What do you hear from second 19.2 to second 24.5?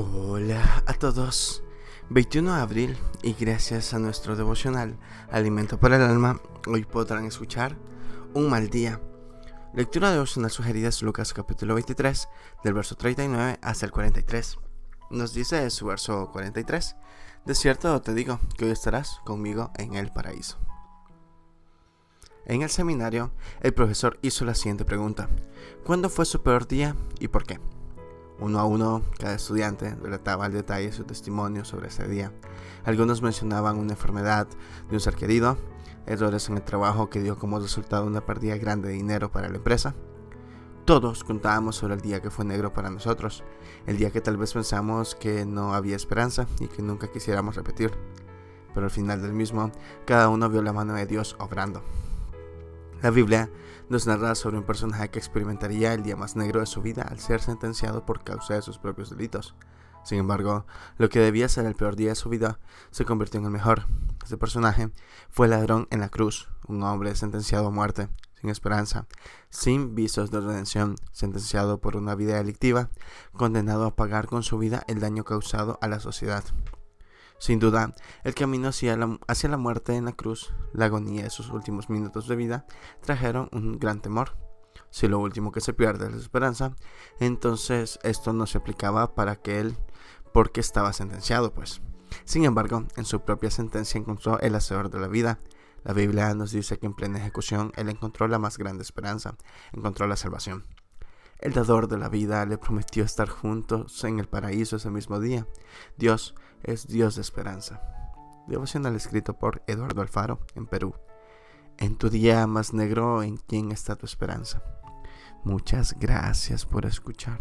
conmigo en el paraíso. En el seminario, el profesor hizo